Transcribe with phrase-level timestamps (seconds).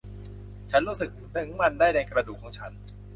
[0.71, 2.71] ฉันรู้สึกถึงมันได้ในกระดูกของฉัน